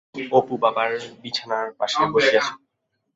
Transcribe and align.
অপু 0.31 0.53
বাবার 0.63 0.91
বিছানার 1.21 1.67
পাশেই 1.79 2.07
বসিয়া 2.13 2.41
ছিল। 2.41 2.57